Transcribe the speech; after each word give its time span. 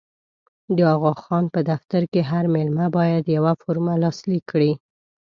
د 0.75 0.79
اغا 0.93 1.13
خان 1.23 1.45
په 1.53 1.59
دفتر 1.71 2.01
کې 2.11 2.21
هر 2.31 2.43
مېلمه 2.53 2.87
باید 2.97 3.33
یوه 3.35 3.53
فورمه 3.61 3.93
لاسلیک 4.03 4.43
کړي. 4.51 4.71